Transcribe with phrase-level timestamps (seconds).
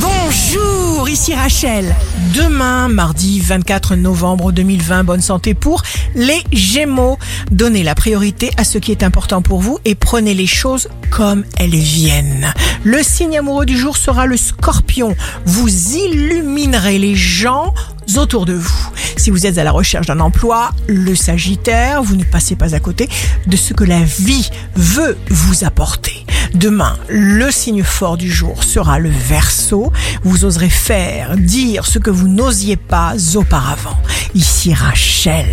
[0.00, 1.94] Bonjour, ici Rachel.
[2.34, 5.82] Demain, mardi 24 novembre 2020, bonne santé pour
[6.14, 7.18] les Gémeaux.
[7.50, 11.44] Donnez la priorité à ce qui est important pour vous et prenez les choses comme
[11.56, 12.52] elles viennent.
[12.84, 15.16] Le signe amoureux du jour sera le Scorpion.
[15.46, 17.74] Vous illuminerez les gens
[18.16, 18.90] autour de vous.
[19.16, 22.80] Si vous êtes à la recherche d'un emploi, le Sagittaire, vous ne passez pas à
[22.80, 23.08] côté
[23.46, 26.24] de ce que la vie veut vous apporter.
[26.54, 29.92] Demain, le signe fort du jour sera le Verseau.
[30.22, 33.96] Vous oserez faire, dire ce que vous n'osiez pas auparavant.
[34.34, 35.46] Ici Rachel.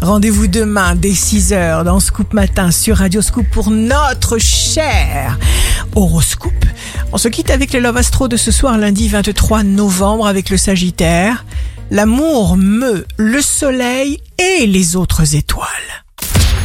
[0.00, 5.38] Rendez-vous demain dès 6h dans Scoop Matin sur Radio Scoop pour notre cher
[5.94, 6.52] horoscope.
[7.12, 10.56] On se quitte avec le Love Astro de ce soir lundi 23 novembre avec le
[10.56, 11.44] Sagittaire.
[11.90, 15.66] L'amour meut le soleil et les autres étoiles.